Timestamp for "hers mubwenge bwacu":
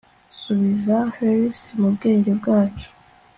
1.15-2.89